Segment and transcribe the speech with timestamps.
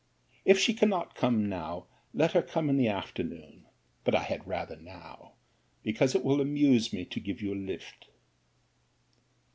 [0.45, 3.67] If she cannot come now, let her come in the afternoon;
[4.03, 5.33] but I had rather now,
[5.83, 8.07] because it will amuse me to give you a lift.